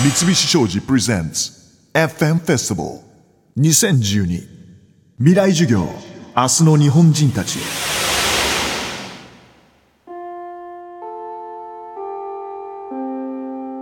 [0.00, 1.50] 三菱商事 presents
[1.92, 3.00] FM フェスティバル
[3.60, 4.58] 2012
[5.18, 5.80] 未来授業。
[6.36, 7.58] 明日の日本人たち。
[7.58, 7.62] へ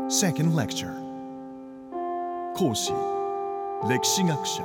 [0.08, 0.94] Second lecture.
[2.54, 2.94] 講師。
[3.86, 4.64] 歴史学者。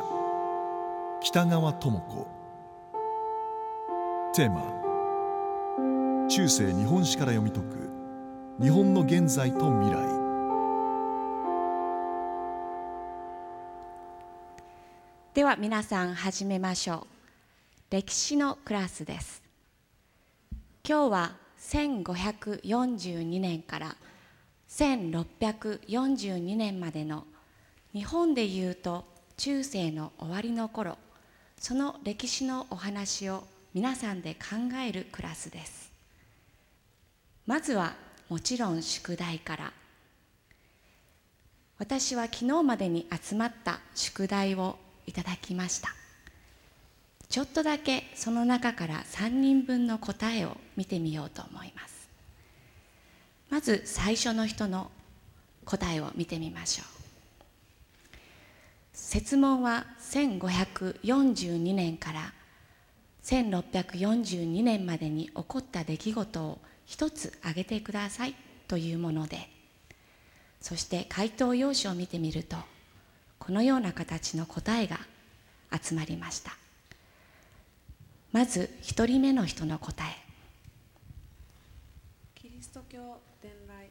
[1.20, 2.27] 北川智子。
[4.33, 4.61] テーマ。
[6.29, 7.91] 中世日本史から読み解く。
[8.63, 10.20] 日本の現在と未来。
[15.34, 17.08] では皆さん始めましょう。
[17.90, 19.41] 歴史のクラスです。
[20.85, 23.95] 今日は1542年から
[24.67, 27.23] 1642年までの
[27.94, 29.05] 日本でいうと
[29.38, 30.98] 中世の終わりの頃
[31.57, 34.40] その歴史のお話を皆さんで考
[34.85, 35.93] えるクラスです。
[37.48, 37.95] まずは
[38.27, 39.73] もちろん宿題から。
[41.77, 44.77] 私は昨日までに集まった宿題を
[45.12, 45.90] いただきました。
[47.27, 52.07] ちょっとだけその中から3人分の答えを見てみようと思います。
[53.49, 54.90] まず最初の人の
[55.65, 56.87] 答えを見てみましょう。
[58.93, 62.34] 設問は1542年から
[63.23, 68.35] 1642年までに起こった出来事を一つ挙げてください
[68.69, 69.50] というもので
[70.62, 72.57] そして回答用紙を見てみると
[73.41, 75.00] このような形の答えが
[75.72, 76.56] 集まりました。
[78.31, 80.16] まず一人目の人の答え。
[82.35, 83.00] キリスト教
[83.41, 83.89] 伝来。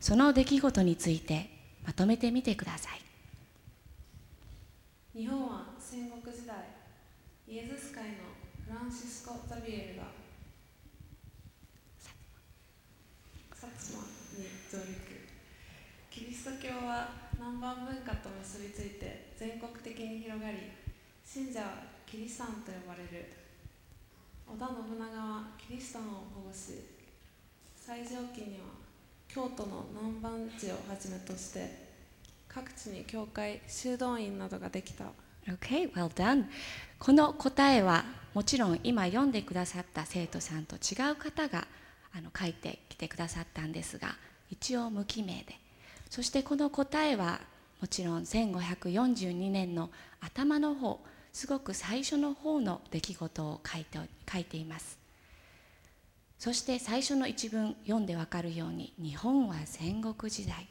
[0.00, 1.50] その出来事について
[1.86, 3.00] まとめてみてください。
[5.14, 6.56] 日本は戦国時代
[7.46, 8.10] イエズス会の
[8.64, 10.04] フランシスコ・ザビエルが
[13.54, 14.02] 薩摩
[14.38, 15.28] に上陸。
[16.08, 20.58] キリスト教は南蛮文化と結びついて全国的に広がり
[21.24, 23.26] 信者はキリシタンと呼ばれる。
[24.46, 26.78] 織田信長はキリシタンを保護し
[27.74, 28.66] 最上期には
[29.26, 29.86] 京都の
[30.22, 31.88] 南蛮地をはじめとして
[32.48, 35.06] 各地に教会修道院などができた。
[35.48, 36.44] Okay, well done.
[37.00, 41.66] この答えはもちろん今読んでくださった生徒さんと違う方が
[42.16, 44.14] あの書いてきてくださったんですが
[44.48, 45.61] 一応無記名で。
[46.12, 47.40] そしてこの答えは
[47.80, 49.88] もちろん1542年の
[50.20, 51.00] 頭の方
[51.32, 53.98] すごく最初の方の出来事を書いて
[54.30, 54.98] 書いています。
[56.38, 60.68] そして最初の一文読んでわかるように日本は戦国時代。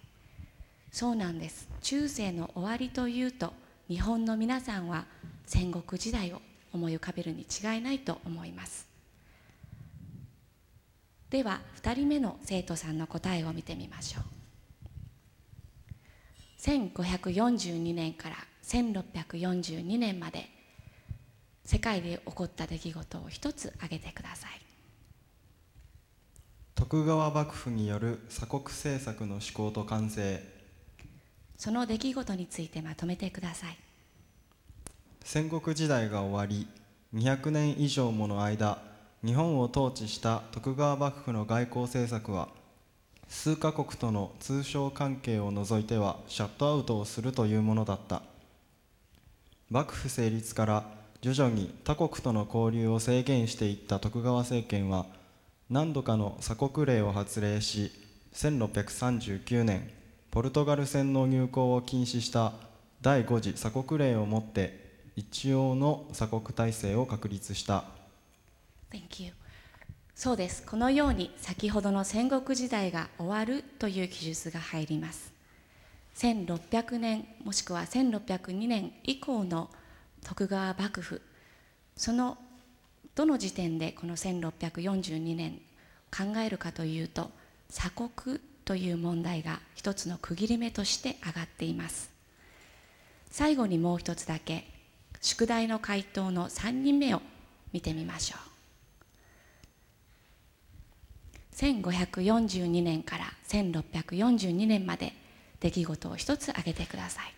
[0.91, 1.67] そうなんです。
[1.81, 3.51] 中世の終わりというと
[3.87, 5.05] 日本の皆さんは
[5.47, 6.41] 戦国時代を
[6.71, 8.85] 思い浮かべるに違いないと思います。
[11.31, 14.40] では2人目の生徒さんの答えを見てみましょう。
[16.61, 20.47] 1542年から1642年まで
[21.65, 24.61] 世界で起こった出来事を一つ挙げてください。
[26.75, 30.39] 徳川幕府による鎖国政策の施行と完成。
[31.57, 33.77] その出来事についてまとめてください。
[35.23, 36.67] 戦国時代が終わり
[37.15, 38.79] 200年以上もの間
[39.25, 42.49] 日本を統治した徳川幕府の外交政策は
[43.31, 48.21] 数カ国との通商関係を除いてはシャットアウトをするというものだった。
[49.69, 50.83] 幕府成立から
[51.21, 55.05] 徐々に他国との交流を制限していった徳川政権は
[55.69, 57.93] 何度かの鎖国令を発令し
[58.33, 59.89] 1639年
[60.29, 62.51] ポルトガル船の入港を禁止した
[63.01, 64.77] 第5次鎖国令をもって
[65.15, 67.85] 一応の鎖国体制を確立した。
[68.91, 69.40] Thank you.
[70.15, 70.63] そうです。
[70.63, 75.31] このように先ほどの戦国時代が終わるという記述が入ります。
[76.15, 79.69] 1600年もしくは1602年以降の
[80.23, 81.21] 徳川幕府。
[81.95, 82.37] その
[83.15, 85.59] どの時点でこの1642年
[86.15, 87.31] 考えるかというと
[87.69, 92.11] 鎖国という問題が一つの区切り目として上がっています。
[93.29, 94.67] 最後にもう一つだけ
[95.21, 97.21] 宿題の回答の3人目を
[97.73, 98.50] 見てみましょう。
[101.61, 105.13] 1542年から1642年まで
[105.59, 107.33] 出来事を一つ挙げてください。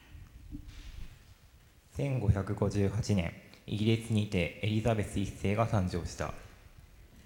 [1.97, 3.33] 1558年
[3.67, 6.33] イギリスにてエリザベス一世が誕生した。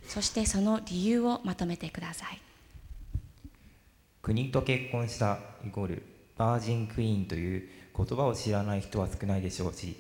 [0.08, 2.42] そしてその理由をまとめてください。
[4.24, 6.04] 国と結婚したイコール
[6.36, 9.96] バージンクイーンという言葉を知らない人は少ないでしょうし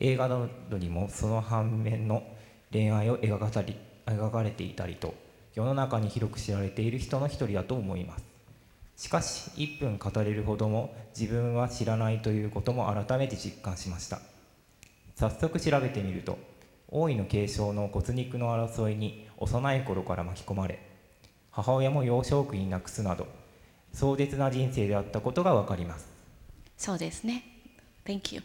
[0.00, 2.22] 映画などにもその反面の
[2.70, 5.14] 恋愛を描かたり描かれていたりと
[5.54, 8.24] 世の中に広く知られている人の一人だと思います。
[8.96, 14.20] しかし1分語れるほども自分は知らないということも改めて実感しました。
[15.16, 16.38] 早速調べてみると
[16.88, 20.78] 王位の継承の骨肉の争いに幼い頃から巻き込まれ
[21.50, 23.26] 母親も幼少期に亡くすなど
[23.92, 26.08] 壮絶な人生であったことが分かります。
[26.76, 27.44] そうですね。
[28.06, 28.42] Thank you.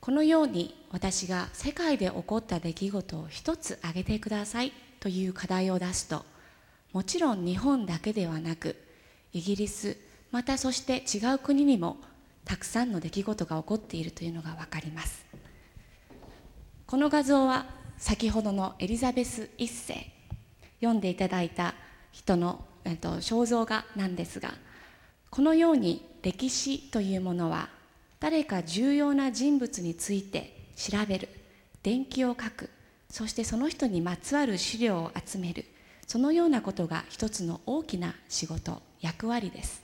[0.00, 4.72] このように私が世界で起こった出来事を一つ挙げてください。
[5.00, 6.24] という課題を出すと
[6.92, 8.76] もちろん日本だけではなく
[9.32, 9.96] イギリス
[10.30, 11.96] またそして違う国にも
[12.44, 15.24] たくさんの出来事が起こっているというのが分かります。
[16.86, 17.66] この画像は
[17.98, 19.94] 先ほどのエリザベス一世
[20.80, 21.74] 読んでいただいた
[22.10, 24.54] 人の、えっと、肖像画なんですが
[25.30, 27.68] このように歴史というものは
[28.18, 31.28] 誰か重要な人物について調べる
[31.84, 32.70] 伝記を書く
[33.10, 35.64] そしてその人にまつわる資料を集める。
[36.06, 39.82] そのようなことが一つの大きな仕事役割です。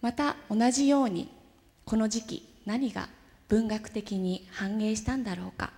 [0.00, 1.28] また同じように
[1.84, 3.08] この時期何が
[3.48, 5.72] 文学的に反映したんだろうか。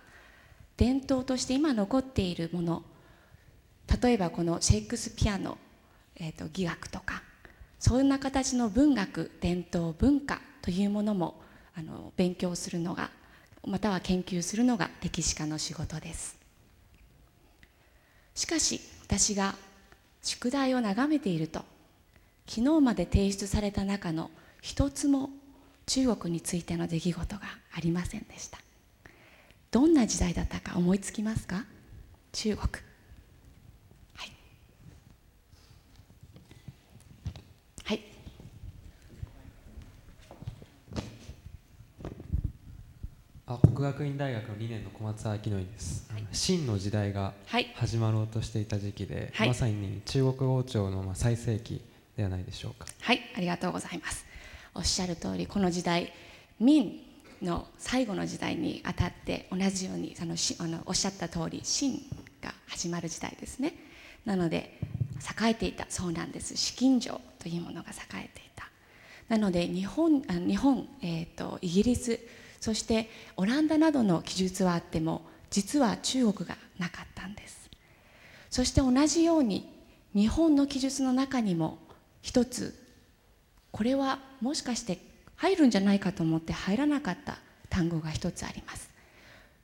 [0.76, 2.82] 伝統として今残っているもの
[4.02, 5.56] 例えばこのシェイクスピアの、
[6.16, 7.22] えーと、戯学とか
[7.78, 11.40] そんな形の文学伝統文化というものも
[11.74, 13.10] あの勉強するのが
[13.66, 16.38] または研究するのが歴史家の仕事です。
[18.34, 19.54] しかし私が
[20.22, 21.64] 宿題を眺めていると
[22.46, 24.30] 昨日まで提出された中の
[24.60, 25.30] 一つも
[25.86, 27.42] 中国についての出来事が
[27.72, 28.58] ありませんでした。
[29.70, 31.64] どんな時代だったか思いつきますか？
[32.32, 32.68] 中国
[34.14, 34.32] はい
[37.84, 38.00] はい
[43.48, 47.32] あ国学院大学の2年の小松明則です、はい、秦の時代が
[47.76, 51.81] 始まろうとしていた時期で、はい、まさに中国王朝の最盛期
[52.16, 52.87] ではないでしょうか。
[53.02, 54.26] はいありがとうございます。
[54.75, 56.12] おっしゃる通りこの時代
[56.58, 56.87] 明
[57.40, 62.02] の最後の時代にあたって同じようにあのしあのおっしゃった通り秦
[62.42, 63.75] が始まる時代ですね。
[64.25, 64.76] なので
[65.40, 66.56] 栄えていたそうなんです。
[66.56, 68.69] 資金城というものが栄えていた。
[69.28, 72.19] なので日本あ日本、えーと、イギリス
[72.66, 77.70] そしてオランダなどの記述はあっても実は中国がなかったんです。
[78.50, 79.72] そして同じように
[80.16, 81.78] 日本の記述の中にも
[82.22, 82.74] 一つ
[83.70, 84.98] これはもしかして
[85.36, 87.38] 入るんじゃないかと思って入らなかった
[87.70, 88.90] 単語が一つあります。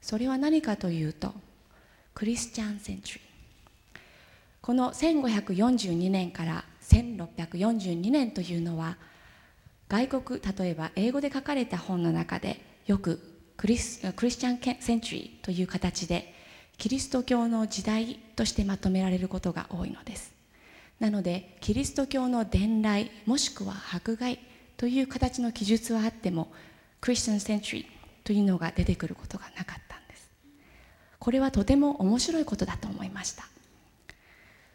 [0.00, 1.34] それは何かというと
[2.14, 3.98] クリスチャン・センチュリー。
[4.60, 8.96] この1542年から1642年というのは
[9.88, 13.20] 外国例えば英語で書かれた本の中でよく
[13.56, 16.34] クリスクリスチャン・センチュリーという形で
[16.78, 20.32] キリスト教の時代としてまとめられることが多いのです。
[20.98, 24.38] なのでキリスト教の伝来もしくは迫害
[24.76, 26.52] という形の記述はあっても
[27.00, 27.86] クリスチャン・センチュリー
[28.24, 30.28] というのが出てくることがなかったんです。
[31.18, 33.48] これはとても面白いことだと思いました。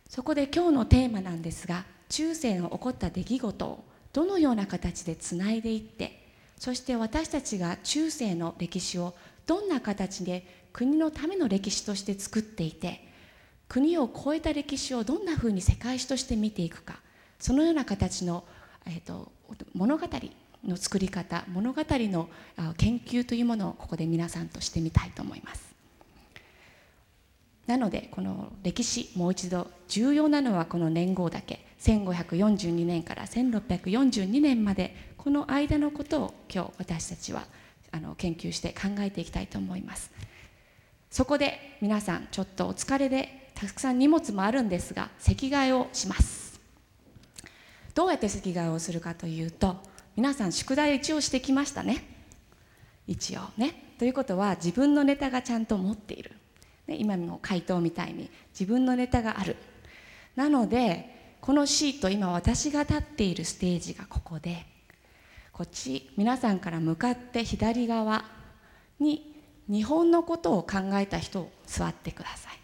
[0.09, 3.83] そこで今日のテーマなんですが中世の起こった出来事を
[4.13, 6.26] どのような形でつないでいって
[6.57, 9.13] そして私たちが中世の歴史を
[9.45, 13.07] どんな形で国のための歴史として作っていて
[13.67, 16.99] 国を超えた歴史をどんなふうに世界史として見ていくか
[17.39, 18.43] そのような形の、
[18.85, 19.31] えーと、
[19.73, 20.07] 物語
[20.65, 22.29] の作り方物語の
[22.77, 25.76] 研究というものをここで皆さんとしてみたいと思います。
[27.67, 31.65] なのでこの歴史もう一度重要なのはこの年号だけ。
[31.79, 37.43] 1542年から1642年までこの間のことを今日私たちは
[37.91, 40.11] あの研究して考えていきたいと思います。
[41.11, 46.59] そこで皆さんちょっとお疲れでたくさん荷物もあるんですが席替えをします。
[47.93, 49.77] どうやって席替えをするかというと
[50.15, 52.03] 皆さん宿題一応してきましたね。
[53.07, 53.93] 一応ね。
[53.97, 56.31] ということは自分のネタがちゃんと持っている、
[56.95, 59.55] 今の回答みたいに自分のネタがある。
[60.35, 64.65] なのでこのシート今私が立っているステージがここで
[65.51, 68.25] こっち皆さんから向かって左側
[68.99, 69.35] に
[69.67, 72.59] 日本のことを考えた人を座ってください。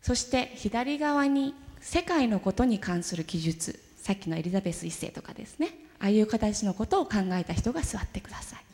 [0.00, 5.68] そして左側に世界のことに関する記述さっきのエリザベス1世とかですね。
[5.98, 8.64] ああいう形のことを考えた人が座ってください。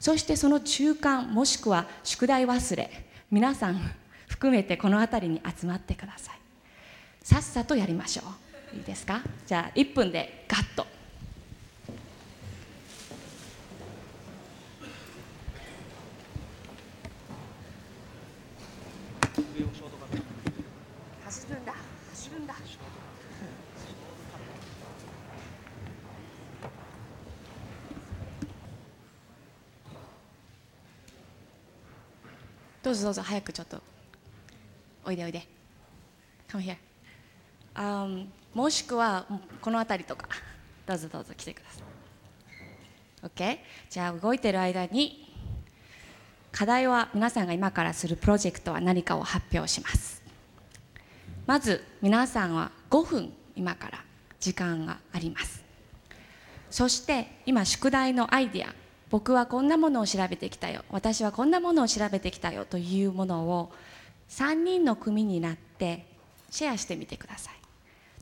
[0.00, 3.78] そしてその中間もしくは宿題忘れ皆さん
[4.26, 6.38] 含めてこの辺りに集まってください。
[7.22, 8.22] さっさとやりましょ
[8.72, 8.76] う。
[8.78, 9.20] いいですか？
[9.46, 10.86] じゃあ1分でガッと。
[21.24, 21.74] 走るんだ。
[22.10, 22.54] 走るんだ。
[32.88, 33.82] どうぞどうぞ早くちょっと
[35.04, 35.46] おいでおいで。
[36.48, 36.76] Come here、
[37.74, 39.26] um, もしくは
[39.60, 40.26] この辺りとか。
[40.86, 41.80] どうぞどうぞ来てくださ
[43.26, 43.28] い。
[43.28, 43.58] OK
[43.90, 45.30] じゃあ動いてる間に
[46.50, 50.22] 課題は皆さんが今からするプロジェクトは何かを発表します。
[51.44, 54.02] まず皆さんは5分今から
[54.40, 55.62] 時間があります。
[56.70, 58.74] そして今宿題のアイディア
[59.10, 60.84] 僕はこんなものを調べてきたよ。
[60.90, 62.64] 私はこんなものを調べてきたよ。
[62.64, 63.72] というものを
[64.28, 66.04] 3人の組になって
[66.50, 67.54] シェアしてみてください。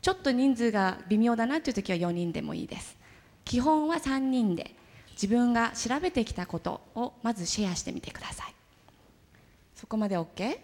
[0.00, 2.97] ちょっと人数が微妙だなという時は4人でもいいです。
[3.45, 4.75] 基本は3人で
[5.12, 8.55] 自分が調べてきたことをまずシェアしてみてください。
[9.75, 10.59] そこまで OK?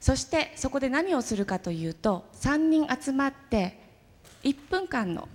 [0.00, 3.78] そしてそこで何をするかというと3人集まって
[4.42, 5.28] 1分間の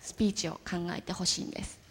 [0.00, 1.85] スピーチを考えてほしいんです。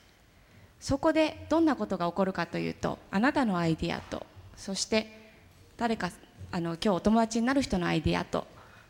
[0.85, 4.23] そこでどんなことが起こるかというとあなたのアイディアと
[4.55, 5.31] そして
[5.77, 6.11] 誰か
[6.51, 8.45] あの今日お友達になる人のアイディアと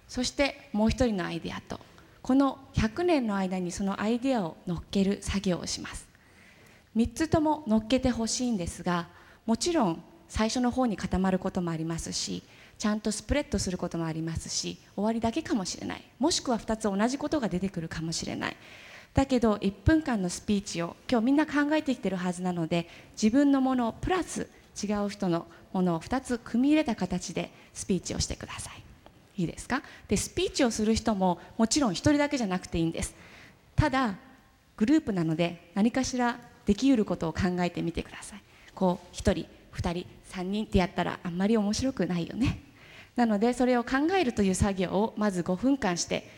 [0.10, 1.80] そしてもう一人のアイディアと
[2.22, 6.06] この100年の間にそのアイディアを乗っける作業をします。
[6.98, 9.08] 3つとも乗っけてほしいんですが
[9.46, 12.44] もちろん最初の方に固まることもありますし
[12.78, 16.04] ちゃんとスプレッドすることもありますし終わりだけかもしれない。
[16.20, 18.58] もしくは2つ同じことが出てくるかもしれない。
[19.16, 24.48] だけど1分間のスピーチを今日みんな考えてきてるはずなので自分のものプラス
[24.84, 29.42] 違う人のものを2つ組み入れた形でスピーチをしてください。
[29.42, 29.82] いいですか？
[30.08, 33.16] でスピーチをする人ももちろん1人だけじゃなくていいんです。
[33.76, 34.16] ただ
[34.78, 38.42] グループなので何かしらできうることを考えてみてください。
[38.74, 42.60] こう1人2人3人ってやったらあんまり面白くないよね。
[43.16, 46.30] なのでそれを考えるという作業をまず5分間して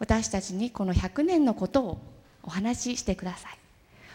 [0.00, 2.13] 私たちにこの100年のことを
[2.44, 3.58] お話ししてください。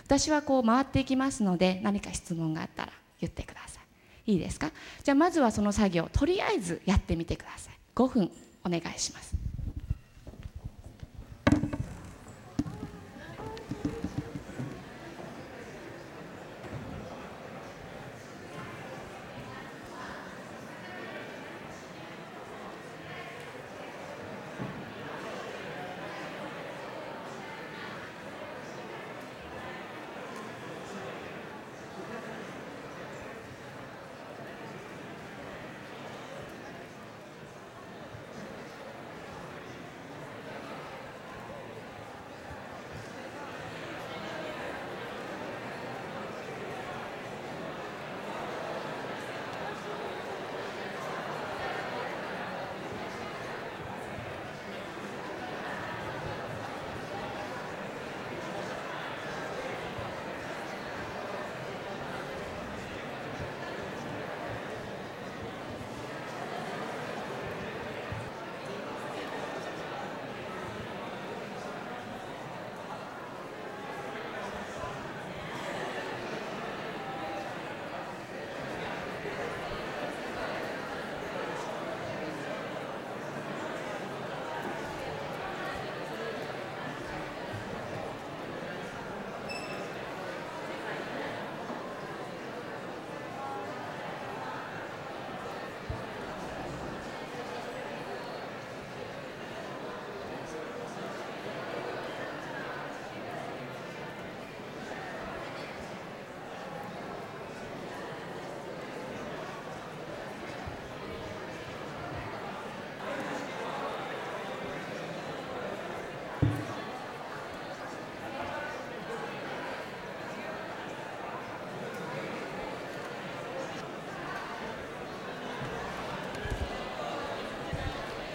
[0.06, 3.80] 私はこう回っていきますので何か質問があったら言ってくださ
[4.26, 4.34] い。
[4.34, 4.72] いいですか？
[5.04, 7.74] じゃあまずはその作業とりあえずやってみてください。
[7.96, 8.32] 5分
[8.64, 9.36] お願いします。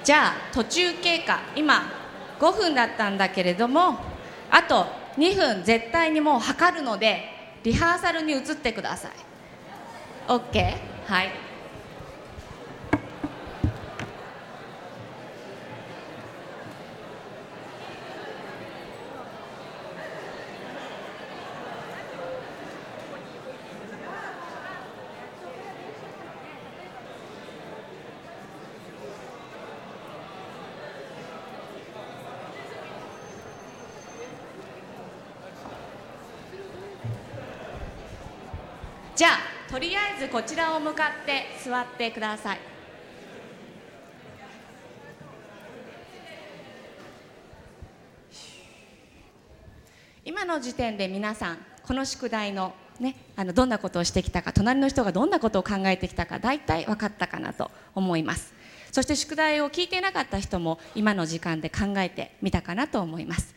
[0.04, 1.40] じゃあ途中経過。
[1.56, 1.82] 今
[2.38, 3.96] 5分だったんだけれども
[4.50, 7.22] あと2分絶対にもう測るので
[7.62, 9.12] リハーサルに移ってください。
[10.28, 11.43] OK はい。
[39.16, 42.58] じゃあとりあえずこちらを向かって座ってください。
[50.24, 58.52] 今の時点で皆さんこの宿題のね、あのどんなことをしてきたか隣の人がどんなことを考えてきたか大体分かったかなと思います。
[58.90, 63.54] そして宿題を聞いていなかった人も今の時間で考えてみたかなと思います。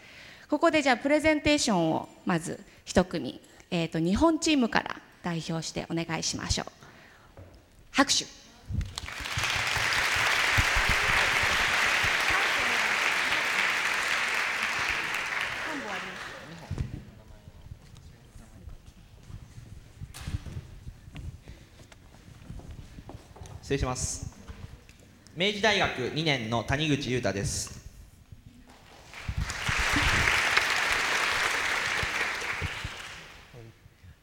[0.50, 6.68] ここでじゃあプレゼンテーションをまず一組、えーと、と日本チームから代表してお願いしましょう。
[7.92, 8.26] 拍手。
[23.62, 24.38] 失礼します。
[25.38, 27.80] 明治大学2年の谷口裕太です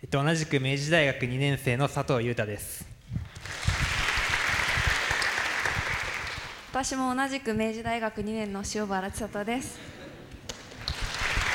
[0.03, 2.87] えっと同じく明治大学2年生の佐藤裕太です。
[6.71, 9.77] 私も同じく明治大学2年の塩原千里です。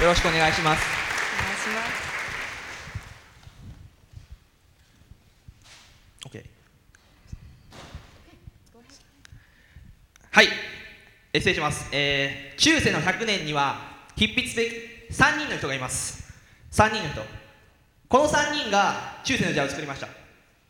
[0.01, 0.83] よろしくお願いします。
[1.39, 2.09] お願いします。
[10.31, 10.47] はい。
[11.33, 13.77] 失礼します、えー、中世の100年には
[14.15, 16.33] 筆筆で3人の人がいます。
[16.73, 17.48] 3人の人
[18.09, 20.07] この3人が中世の時代を作りました。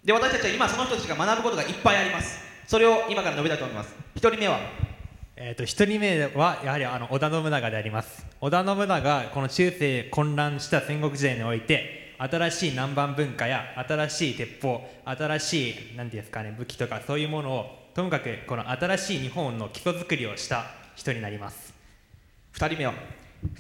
[0.04, 2.38] で私たちは今その人たちが学ぶことがいっぱいあります。
[2.68, 3.96] それを今から述べたいと思います。
[4.16, 4.60] 1人目は？
[5.38, 8.26] えーと、1人目はやはりあの織田信長であります。
[8.42, 17.66] 織田信長がこの中世混乱した戦国時代において新しい南蛮文化や新しい鉄砲新しい何ていうんですかね武器とかそういうものを
[17.96, 21.74] ともかくこの新しい日本の基礎作りをした人になります。
[22.56, 22.94] 2人目は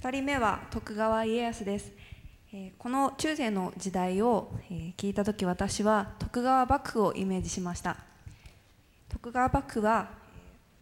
[0.01, 1.93] ？2人目は徳川家康です、
[2.51, 7.97] え、この中世の時代を、え、聞いた時私は徳川幕府をイメージしました。
[9.07, 10.09] 徳川幕府は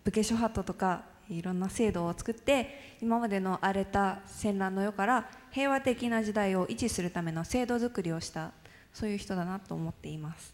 [0.05, 8.51] 武家諸法度とかいろんな制度を作って今までの荒れた戦乱の世から平和的な時代を維持するための制度づくりをした
[8.93, 10.53] そういう人だなと思っています。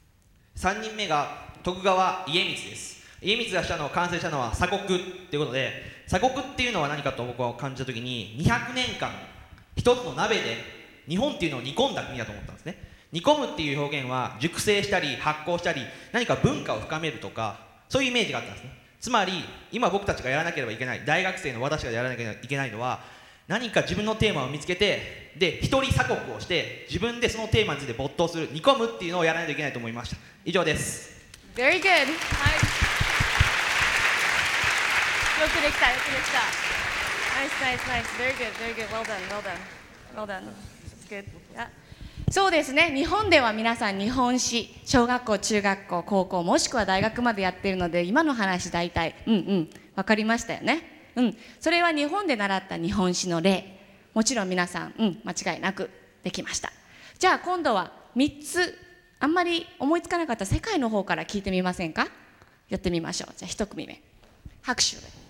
[0.56, 3.04] 3人目が徳川家光です。
[3.22, 5.74] 家光がしたの完成したのは鎖国っていうことで
[6.08, 9.12] 鎖国っていうのは何かと僕は感じた時に200年間
[9.76, 12.78] 一つの鍋で日本っていうのを煮込んだ国だと思ったんですね。
[13.12, 18.72] 煮込むっていう表現は熟成したり発酵したり何か文化を深めるとかそういうイメージがあったんですね。
[19.00, 19.34] つまり
[19.72, 23.02] 今僕たちがやらなければいけない大学生の私がやらなきゃいけないのは
[23.48, 30.18] 何か自分のテーマを見つけてで一人鎖国をして自分でそのテーマについて没頭する煮込むっていうのをやらないといけないと思いました。
[30.46, 31.12] 以上です。
[31.56, 31.84] Very good.
[31.84, 32.08] はい
[35.42, 36.40] よくできたよくできた。
[37.36, 38.08] Nice nice nice.
[38.18, 38.88] Very good very good.
[38.90, 39.60] Well done well done
[40.16, 40.83] well done.
[41.04, 41.68] That's good yeah
[42.32, 42.92] そうですね。
[42.96, 51.12] 日本では皆さん日本史小学校中学校高校もしくは大学までやってるので今の話大体うんうん分かりましたよね。
[51.16, 53.80] うん、それは日本で習った日本史の例。
[54.16, 55.90] もちろん皆さん、うん、間違いなく
[56.24, 56.72] できました。
[57.20, 58.76] じゃあ今度は3つ
[59.20, 62.08] あんまり思いつかなかった世界の方から聞いてみませんか？
[62.70, 63.34] やってみましょう。
[63.38, 64.02] じゃあ1組目。
[64.62, 65.23] 拍手。